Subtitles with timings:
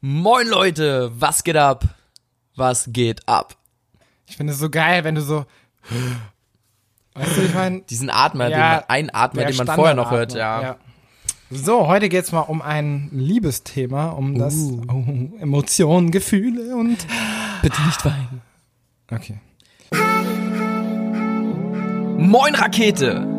[0.00, 1.84] Moin Leute, was geht ab?
[2.54, 3.56] Was geht ab?
[4.26, 5.44] Ich finde es so geil, wenn du so.
[7.14, 7.80] Weißt du, ich meine.
[7.80, 10.78] Diesen Atmer, Ja, den, einen Atmer, den man vorher noch hört, Standardatmer,
[11.50, 11.58] ja.
[11.58, 14.82] So, heute geht's mal um ein Liebesthema, um das Uh.
[14.88, 16.98] oh, Emotionen, Gefühle und.
[17.62, 18.42] Bitte nicht weinen.
[19.10, 19.40] Okay.
[22.18, 23.37] Moin Rakete!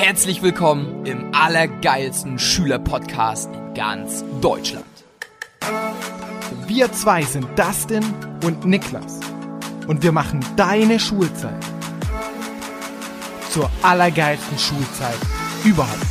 [0.00, 4.86] Herzlich willkommen im allergeilsten Schülerpodcast in ganz Deutschland.
[6.68, 8.04] Wir zwei sind Dustin
[8.44, 9.18] und Niklas.
[9.88, 11.64] Und wir machen deine Schulzeit
[13.50, 15.18] zur allergeilsten Schulzeit
[15.64, 16.06] überhaupt.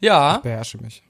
[0.00, 1.02] Ja, Beherrsche mich.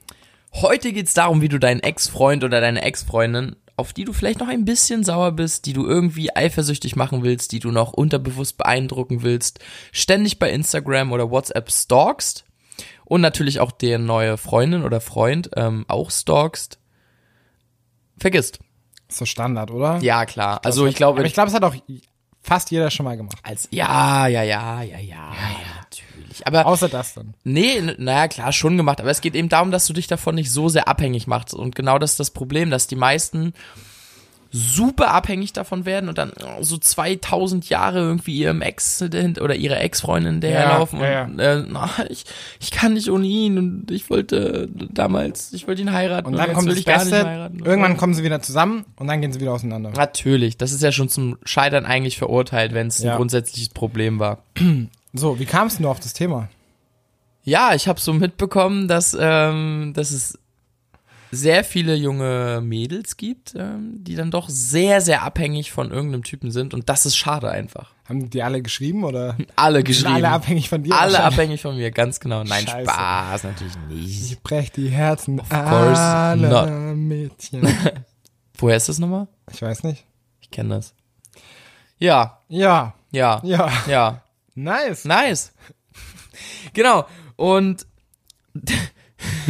[0.51, 4.47] heute geht's darum, wie du deinen Ex-Freund oder deine Ex-Freundin, auf die du vielleicht noch
[4.47, 9.23] ein bisschen sauer bist, die du irgendwie eifersüchtig machen willst, die du noch unterbewusst beeindrucken
[9.23, 9.59] willst,
[9.91, 12.45] ständig bei Instagram oder WhatsApp stalkst
[13.05, 16.79] und natürlich auch deren neue Freundin oder Freund ähm, auch stalkst,
[18.17, 18.59] vergisst.
[19.09, 19.99] Ist so Standard, oder?
[20.01, 20.61] Ja, klar.
[20.63, 21.75] Also ich glaube, Aber ich glaube, es hat auch
[22.43, 23.37] fast jeder schon mal gemacht.
[23.41, 25.33] als ja, ja, ja, ja, ja, ja,
[25.81, 26.45] natürlich.
[26.45, 27.33] Aber Außer das dann.
[27.43, 28.99] nee, naja, klar, schon gemacht.
[28.99, 31.53] Aber es geht eben darum, dass du dich davon nicht so sehr abhängig machst.
[31.53, 33.53] Und genau das ist das Problem, dass die meisten
[34.55, 39.81] super abhängig davon werden und dann oh, so 2000 Jahre irgendwie ihrem Ex oder ihrer
[39.81, 42.25] Ex-Freundin hinterherlaufen ja, und Äh, na, ich,
[42.59, 46.49] ich kann nicht ohne ihn und ich wollte damals, ich wollte ihn heiraten Und dann
[46.49, 47.49] jetzt kommt das Beste.
[47.65, 49.91] Irgendwann kommen sie wieder zusammen und dann gehen sie wieder auseinander.
[49.97, 53.13] Natürlich, das ist ja schon zum Scheitern eigentlich verurteilt, wenn es Ja.
[53.13, 54.43] ein grundsätzliches Problem war.
[55.15, 56.49] So, wie kamst du auf das Thema?
[57.43, 60.39] Ja, ich habe so mitbekommen, dass, ähm, dass es
[61.35, 66.51] sehr viele junge Mädels gibt, ähm, die dann doch sehr, sehr abhängig von irgendeinem Typen
[66.51, 67.91] sind und das ist schade einfach.
[68.07, 70.13] Haben die alle geschrieben oder Alle geschrieben.
[70.15, 70.93] alle abhängig von dir?
[70.95, 72.43] Alle abhängig von mir, ganz genau.
[72.43, 72.89] Nein, Scheiße.
[72.91, 74.31] Spaß natürlich nicht.
[74.31, 76.97] Ich brech die Herzen course aller not.
[76.97, 77.67] Mädchen.
[78.57, 79.27] Woher ist das nochmal?
[79.51, 80.05] Ich weiß nicht.
[80.41, 80.93] Ich kenne das.
[81.97, 83.71] Ja, Ja, ja, ja.
[83.87, 84.23] ja.
[84.55, 85.05] Nice.
[85.05, 85.51] Nice.
[86.73, 87.07] genau.
[87.35, 87.87] Und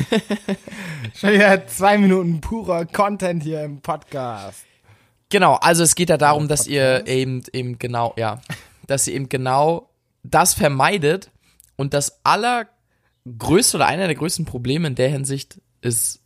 [1.15, 4.65] Schon wieder zwei Minuten purer Content hier im Podcast.
[5.29, 8.41] Genau, also es geht ja darum, dass ihr eben eben genau, ja,
[8.87, 9.89] dass ihr eben genau
[10.23, 11.31] das vermeidet
[11.75, 16.23] und das allergrößte oder einer der größten Probleme in der Hinsicht ist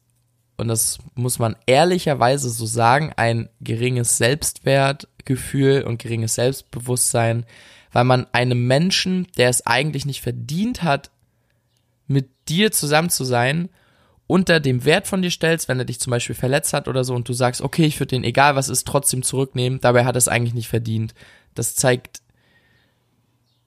[0.57, 7.45] und das muss man ehrlicherweise so sagen, ein geringes Selbstwertgefühl und geringes Selbstbewusstsein,
[7.91, 11.11] weil man einem Menschen, der es eigentlich nicht verdient hat,
[12.49, 13.69] dir zusammen zu sein,
[14.27, 17.15] unter dem Wert von dir stellst, wenn er dich zum Beispiel verletzt hat oder so
[17.15, 20.19] und du sagst, okay, ich würde den, egal was ist, trotzdem zurücknehmen, dabei hat er
[20.19, 21.13] es eigentlich nicht verdient.
[21.55, 22.21] Das zeigt,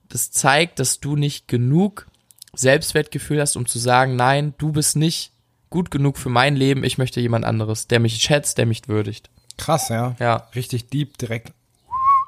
[0.08, 2.06] das zeigt, dass du nicht genug
[2.54, 5.32] Selbstwertgefühl hast, um zu sagen, nein, du bist nicht
[5.70, 9.30] gut genug für mein Leben, ich möchte jemand anderes, der mich schätzt, der mich würdigt.
[9.56, 10.16] Krass, ja.
[10.18, 11.52] Ja, Richtig deep direkt.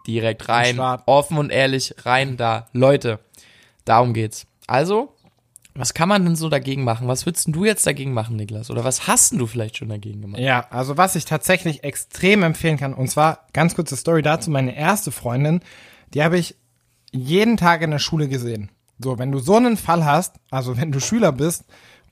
[0.07, 2.69] direkt rein, offen und ehrlich rein da.
[2.73, 3.19] Leute,
[3.85, 4.47] darum geht's.
[4.67, 5.13] Also,
[5.75, 7.09] was kann man denn so dagegen machen?
[7.09, 8.71] Was würdest du jetzt dagegen machen, Niklas?
[8.71, 10.41] Oder was hast du vielleicht schon dagegen gemacht?
[10.41, 14.77] Ja, also was ich tatsächlich extrem empfehlen kann, und zwar ganz kurze Story dazu, meine
[14.77, 15.61] erste Freundin,
[16.13, 16.57] die habe ich
[17.11, 18.71] jeden Tag in der Schule gesehen.
[18.99, 21.65] So, wenn du so einen Fall hast, also wenn du Schüler bist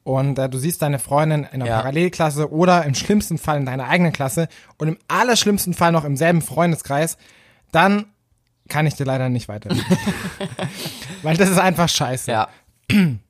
[0.02, 1.76] und äh, du siehst deine Freundin in einer Ja.
[1.76, 4.48] Parallelklasse oder im schlimmsten Fall in deiner eigenen Klasse
[4.78, 7.16] und im allerschlimmsten Fall noch im selben Freundeskreis,
[7.72, 8.06] dann
[8.68, 9.84] kann ich dir leider nicht weiterhelfen.
[11.22, 12.30] Weil das ist einfach scheiße.
[12.30, 12.48] Ja,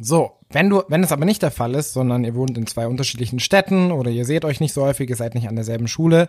[0.00, 2.86] So, wenn du, wenn es aber nicht der Fall ist, sondern ihr wohnt in zwei
[2.86, 6.28] unterschiedlichen Städten oder ihr seht euch nicht so häufig, ihr seid nicht an derselben Schule,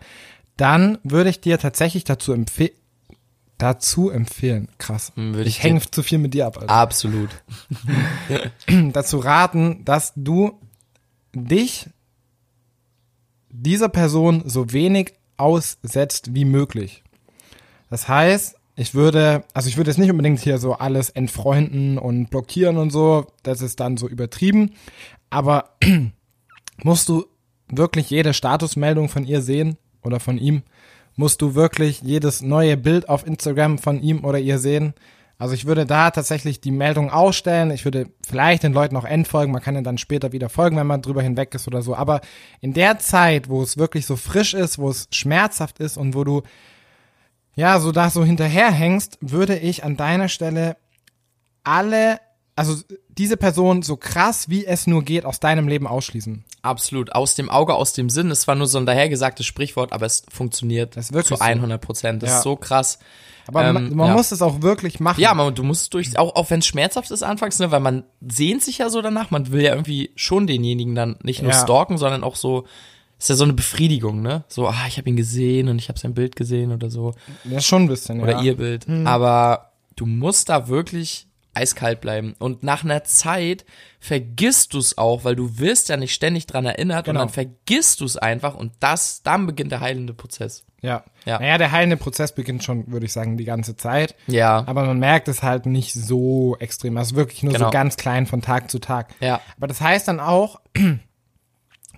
[0.58, 2.72] dann würde ich dir tatsächlich dazu empfehlen,
[3.58, 5.12] dazu empfehlen, krass.
[5.16, 6.74] Hm, würde ich ich hänge zu viel mit dir ab, Alter.
[6.74, 7.30] absolut.
[8.94, 10.60] Dazu raten, dass du
[11.34, 11.90] dich
[13.50, 17.04] dieser Person so wenig aussetzt wie möglich.
[17.90, 22.32] Das heißt, ich würde, also ich würde jetzt nicht unbedingt hier so alles entfreunden und
[22.32, 24.72] blockieren und so, das ist dann so übertrieben,
[25.30, 25.76] aber
[26.84, 27.26] musst du
[27.70, 30.64] wirklich jede Statusmeldung von ihr sehen oder von ihm?
[31.16, 34.96] Musst du wirklich jedes neue Bild auf Instagram von ihm oder ihr sehen?
[35.38, 37.70] Also ich würde da tatsächlich die Meldung ausstellen.
[37.70, 39.52] Ich würde vielleicht den Leuten auch entfolgen.
[39.52, 41.96] Man kann ja dann später wieder folgen, wenn man drüber hinweg ist oder so.
[41.96, 42.22] Aber
[42.62, 46.24] in der Zeit, wo es wirklich so frisch ist, wo es schmerzhaft ist und wo
[46.24, 46.42] du
[47.56, 50.78] ja so da so hinterherhängst, würde ich an deiner Stelle
[51.64, 52.20] alle,
[52.56, 52.76] also
[53.10, 56.44] diese Person so krass wie es nur geht aus deinem Leben ausschließen.
[56.64, 57.14] Absolut.
[57.14, 58.30] Aus dem Auge, aus dem Sinn.
[58.32, 62.24] Es war nur so ein dahergesagtes Sprichwort, aber es funktioniert Das zu 100 Prozent.
[62.24, 62.38] Das Ja.
[62.38, 63.00] ist so krass.
[63.48, 64.14] Aber Ähm, man, man ja.
[64.14, 65.20] muss es auch wirklich machen.
[65.20, 68.04] Ja, man, du musst durch, auch, auch wenn es schmerzhaft ist anfangs, ne, weil man
[68.22, 71.58] sehnt sich ja so danach, man will ja irgendwie schon denjenigen dann nicht nur Ja.
[71.60, 72.66] stalken, sondern auch so,
[73.24, 74.44] ist ja so eine Befriedigung, ne?
[74.48, 77.14] So, ah, ich habe ihn gesehen und ich habe sein Bild gesehen oder so.
[77.44, 78.42] Ja, schon ein bisschen, Oder ja.
[78.42, 78.88] ihr Bild.
[79.06, 82.34] Aber du musst da wirklich eiskalt bleiben.
[82.40, 83.66] Und nach einer Zeit
[84.00, 87.20] vergisst du es auch, weil du wirst ja nicht ständig dran erinnert Genau.
[87.20, 90.64] und dann vergisst du es einfach und das, dann beginnt der heilende Prozess.
[90.82, 91.04] Ja.
[91.26, 91.40] Ja.
[91.40, 94.16] Naja, der heilende Prozess beginnt schon, würde ich sagen, die ganze Zeit.
[94.28, 94.64] Ja.
[94.66, 96.98] Aber man merkt es halt nicht so extrem.
[96.98, 97.66] Also wirklich nur Genau.
[97.66, 99.14] so ganz klein von Tag zu Tag.
[99.20, 99.42] Ja.
[99.58, 100.60] Aber das heißt dann auch,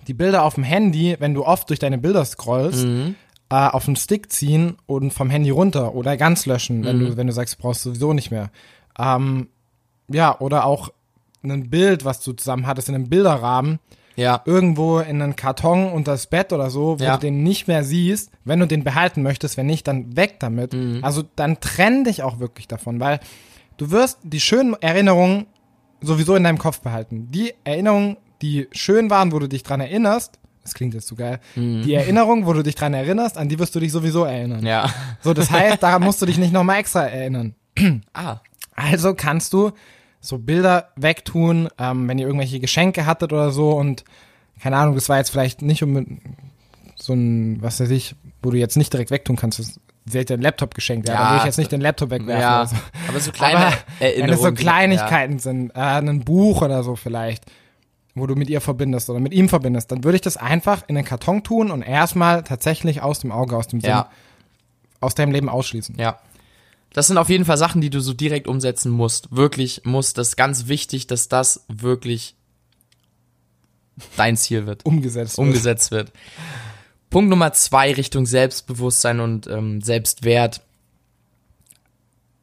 [0.06, 3.14] die Bilder auf dem Handy, wenn du oft durch deine Bilder scrollst, Mhm.
[3.50, 7.06] äh, auf den Stick ziehen und vom Handy runter oder ganz löschen, wenn Mhm.
[7.10, 8.50] du, wenn du sagst, du brauchst sowieso nicht mehr.
[8.98, 9.48] Ähm,
[10.08, 10.90] ja, oder auch
[11.42, 13.78] ein Bild, was du zusammen hattest in einem Bilderrahmen,
[14.16, 14.42] Ja.
[14.46, 17.14] irgendwo in einen Karton unter das Bett oder so, wo Ja.
[17.16, 20.72] du den nicht mehr siehst, wenn du den behalten möchtest, wenn nicht, dann weg damit.
[20.72, 21.00] Mhm.
[21.02, 23.20] Also dann trenn dich auch wirklich davon, weil
[23.76, 25.46] du wirst die schönen Erinnerungen
[26.00, 27.30] sowieso in deinem Kopf behalten.
[27.30, 31.40] Die Erinnerungen, die schön waren, wo du dich dran erinnerst, das klingt jetzt so geil,
[31.56, 34.60] die Erinnerung, wo du dich dran erinnerst, an die wirst du dich sowieso erinnern.
[34.60, 34.66] Mhm.
[34.66, 34.90] Ja.
[35.22, 37.54] So, das heißt, daran musst du dich nicht nochmal extra erinnern.
[38.14, 38.40] Ah.
[38.76, 39.70] Also kannst du
[40.20, 44.04] so Bilder wegtun, ähm, wenn ihr irgendwelche Geschenke hattet oder so und
[44.60, 46.18] keine Ahnung, das war jetzt vielleicht nicht um
[46.96, 49.78] so ein, was weiß ich, wo du jetzt nicht direkt wegtun kannst.
[50.06, 52.10] Sie hat dir einen Laptop geschenkt, ja, Ja, dann würde ich jetzt nicht den Laptop
[52.10, 52.60] wegwerfen Ja.
[52.60, 52.76] oder so.
[53.08, 54.34] Aber so kleine Aber wenn Erinnerungen.
[54.34, 57.44] es so Kleinigkeiten sind, äh, ein Buch oder so vielleicht,
[58.14, 60.94] wo du mit ihr verbindest oder mit ihm verbindest, dann würde ich das einfach in
[60.94, 64.10] den Karton tun und erstmal tatsächlich aus dem Auge, aus dem Sinn, Ja.
[65.00, 65.96] aus deinem Leben ausschließen.
[65.98, 66.18] Ja.
[66.92, 69.34] Das sind auf jeden Fall Sachen, die du so direkt umsetzen musst.
[69.34, 70.16] Wirklich musst.
[70.16, 72.36] Das ist ganz wichtig, dass das wirklich
[74.16, 74.86] dein Ziel wird.
[74.86, 75.36] Umgesetzt.
[75.36, 75.46] wird.
[75.46, 76.12] umgesetzt wird.
[77.10, 80.62] Punkt Nummer zwei Richtung Selbstbewusstsein und ähm, Selbstwert.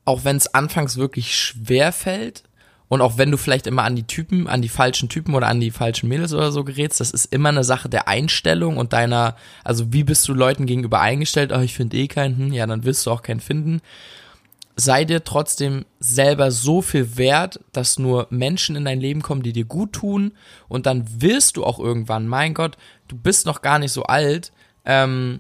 [0.04, 2.44] Auch wenn es anfangs wirklich schwer fällt
[2.92, 5.62] und auch wenn du vielleicht immer an die Typen, an die falschen Typen oder an
[5.62, 9.38] die falschen Mädels oder so gerätst, das ist immer eine Sache der Einstellung und deiner,
[9.64, 11.54] also wie bist du Leuten gegenüber eingestellt?
[11.56, 13.80] Oh, ich finde eh keinen, hm, ja, dann wirst du auch keinen finden.
[14.76, 19.54] Sei dir trotzdem selber so viel wert, dass nur Menschen in dein Leben kommen, die
[19.54, 20.34] dir gut tun
[20.68, 22.78] und dann wirst du auch irgendwann, mein Gott,
[23.08, 24.52] du bist noch gar nicht so alt.
[24.84, 25.40] Ähm,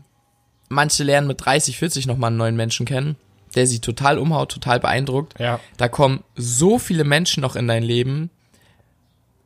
[0.69, 3.17] manche lernen mit 30, 40 nochmal einen neuen Menschen kennen,
[3.55, 5.39] der sie total umhaut, total beeindruckt.
[5.39, 5.59] Ja.
[5.77, 8.29] Da kommen so viele Menschen noch in dein Leben.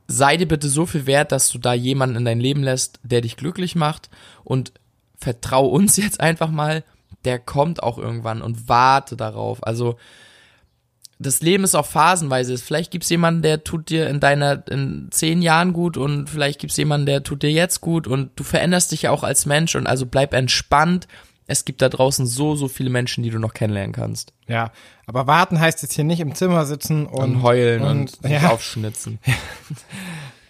[0.07, 3.21] Sei dir bitte so viel wert, dass du da jemanden in dein Leben lässt, der
[3.21, 4.09] dich glücklich macht
[4.43, 4.73] und
[5.17, 6.83] vertrau uns jetzt einfach mal,
[7.23, 9.65] der kommt auch irgendwann und warte darauf.
[9.65, 9.97] Also
[11.17, 12.57] das Leben ist auch phasenweise.
[12.57, 16.77] Vielleicht gibt's jemanden, der tut dir in deiner in zehn Jahren gut und vielleicht gibt's
[16.77, 19.87] jemanden, der tut dir jetzt gut und du veränderst dich ja auch als Mensch und
[19.87, 21.07] also bleib entspannt.
[21.47, 24.33] Es gibt da draußen so, so viele Menschen, die du noch kennenlernen kannst.
[24.47, 24.71] Ja,
[25.05, 28.49] aber warten heißt jetzt hier nicht im Zimmer sitzen und, Und, heulen und, sich ja.
[28.49, 29.19] aufschnitzen.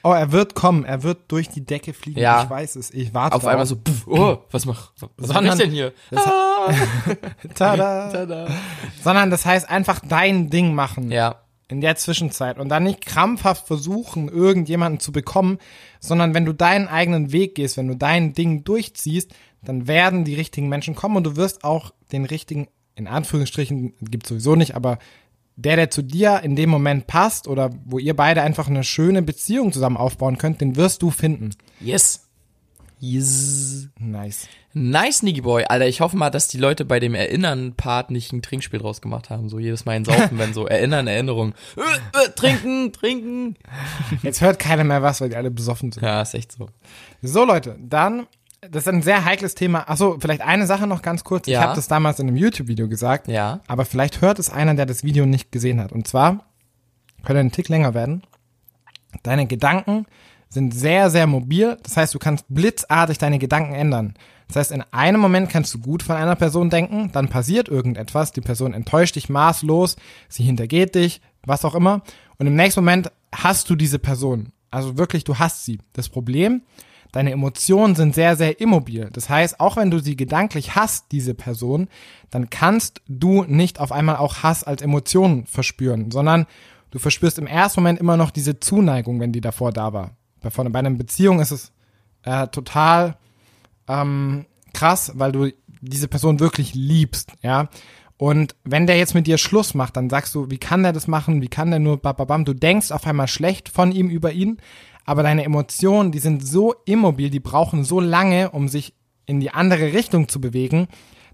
[0.07, 2.19] Oh, er wird kommen, er wird durch die Decke fliegen.
[2.19, 2.43] Ja.
[2.43, 5.53] Ich weiß es, ich warte Auf einmal so, puff, oh, was mach, was mach Sondern-
[5.57, 5.93] ich denn hier?
[6.15, 6.71] Ah,
[7.55, 8.11] Tada.
[8.11, 8.47] tada.
[9.03, 13.67] Sondern das heißt einfach dein Ding machen Ja, in der Zwischenzeit und dann nicht krampfhaft
[13.67, 15.57] versuchen, irgendjemanden zu bekommen,
[15.99, 19.33] sondern wenn du deinen eigenen Weg gehst, wenn du dein Ding durchziehst,
[19.63, 24.29] dann werden die richtigen Menschen kommen und du wirst auch den richtigen, in Anführungsstrichen, gibt's
[24.29, 24.99] sowieso nicht, aber
[25.55, 29.21] der, der zu dir in dem Moment passt oder wo ihr beide einfach eine schöne
[29.21, 31.51] Beziehung zusammen aufbauen könnt, den wirst du finden.
[31.79, 32.24] yes.
[33.05, 33.87] Yes.
[33.99, 34.47] Nice.
[34.73, 35.63] Nice, Niggy Boy.
[35.65, 39.29] Alter, ich hoffe mal, dass die Leute bei dem Erinnern-Part nicht ein Trinkspiel draus gemacht
[39.29, 39.47] haben.
[39.47, 41.53] So jedes Mal ein Saufen, wenn so Erinnern, Erinnerung.
[41.77, 41.81] Äh,
[42.25, 43.55] äh, trinken, trinken.
[44.23, 46.03] Jetzt hört keiner mehr was, weil die alle besoffen sind.
[46.03, 46.67] Ja, ist echt so.
[47.21, 48.25] So Leute, dann,
[48.61, 49.87] das ist ein sehr heikles Thema.
[49.87, 51.47] Achso, vielleicht eine Sache noch ganz kurz.
[51.47, 51.61] Ich Ja.
[51.61, 53.61] habe das damals in einem YouTube-Video gesagt, Ja.
[53.67, 55.91] aber vielleicht hört es einer, der das Video nicht gesehen hat.
[55.91, 56.43] Und zwar,
[57.23, 58.23] könnte ein Tick länger werden.
[59.23, 60.05] Deine Gedanken
[60.49, 61.77] sind sehr, sehr mobil.
[61.83, 64.15] Das heißt, du kannst blitzartig deine Gedanken ändern.
[64.47, 68.31] Das heißt, in einem Moment kannst du gut von einer Person denken, dann passiert irgendetwas,
[68.31, 69.95] die Person enttäuscht dich maßlos,
[70.29, 72.03] sie hintergeht dich, was auch immer.
[72.37, 74.51] Und im nächsten Moment hast du diese Person.
[74.71, 75.79] Also wirklich, du hast sie.
[75.93, 76.61] Das Problem,
[77.11, 79.09] deine Emotionen sind sehr, sehr immobil.
[79.13, 81.87] Das heißt, auch wenn du sie gedanklich hast, diese Person,
[82.29, 86.45] dann kannst du nicht auf einmal auch Hass als Emotion verspüren, sondern
[86.91, 90.11] du verspürst im ersten Moment immer noch diese Zuneigung, wenn die davor da war.
[90.45, 91.71] Bei, von, bei einer Beziehung ist es
[92.21, 93.17] äh, total
[93.87, 97.67] ähm, krass, weil du diese Person wirklich liebst, ja.
[98.17, 101.07] Und wenn der jetzt mit dir Schluss macht, dann sagst du, wie kann der das
[101.07, 101.41] machen?
[101.41, 102.45] Wie kann der nur bababam?
[102.45, 104.59] Du denkst auf einmal schlecht von ihm über ihn,
[105.05, 108.93] Aber deine Emotionen, die sind so immobil, die brauchen so lange, um sich
[109.25, 110.87] in die andere Richtung zu bewegen,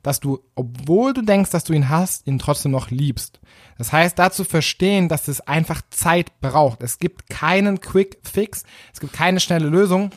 [0.04, 3.40] dass du, obwohl du denkst, dass du ihn hast, ihn trotzdem noch liebst.
[3.78, 6.84] Das heißt, dazu verstehen, dass es einfach Zeit braucht.
[6.84, 10.12] Es gibt keinen Quick Fix, es gibt keine schnelle Lösung,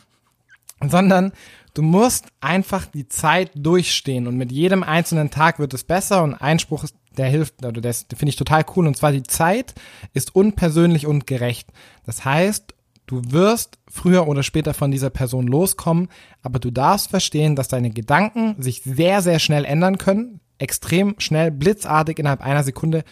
[0.87, 1.31] sondern
[1.73, 6.35] du musst einfach die Zeit durchstehen und mit jedem einzelnen Tag wird es besser und
[6.35, 9.73] Einspruch ist, der hilft, oder das finde ich total cool und zwar die Zeit
[10.13, 11.71] ist unpersönlich und gerecht.
[12.05, 12.74] Das heißt,
[13.05, 16.07] Du wirst früher oder später von dieser Person loskommen,
[16.41, 21.51] aber du darfst verstehen, dass deine Gedanken sich sehr, sehr schnell ändern können, extrem schnell,
[21.51, 23.03] blitzartig innerhalb einer Sekunde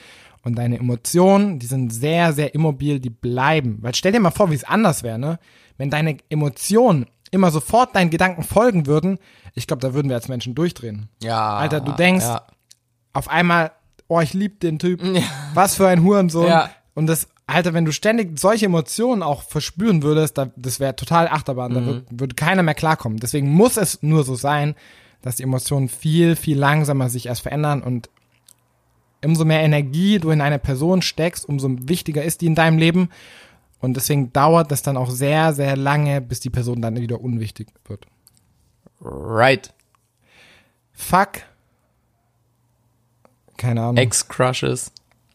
[0.44, 3.78] und deine Emotionen, die sind sehr, sehr immobil, die bleiben.
[3.82, 5.40] Weil stell dir mal vor, wie es anders wäre, ne?
[5.78, 9.18] Wenn deine Emotionen immer sofort deinen Gedanken folgen würden,
[9.56, 11.10] ich glaube, da würden wir als Menschen durchdrehen.
[11.22, 11.58] Ja.
[11.58, 12.46] Alter, du denkst ja.
[13.14, 13.72] auf einmal,
[14.08, 15.18] oh, ich lieb den Typen,
[15.54, 16.48] was für ein Hurensohn.
[16.48, 16.70] Ja.
[16.94, 21.28] Und das, Alter, wenn du ständig solche Emotionen auch verspüren würdest, da, das wäre total
[21.28, 23.20] Achterbahn, da würd, würde keiner mehr klarkommen.
[23.20, 24.76] Deswegen muss es nur so sein,
[25.22, 28.10] dass die Emotionen viel, viel langsamer sich erst verändern und
[29.24, 33.10] umso mehr Energie du in eine Person steckst, umso wichtiger ist die in deinem Leben.
[33.80, 37.68] Und deswegen dauert das dann auch sehr, sehr lange, bis die Person dann wieder unwichtig
[37.86, 38.06] wird.
[39.02, 39.74] Right.
[40.94, 41.42] Fuck.
[43.58, 43.98] Keine Ahnung.
[43.98, 44.92] Ex-Crushes.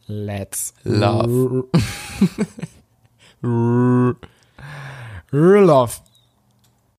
[0.09, 1.65] Let's Love.
[5.33, 6.01] Love.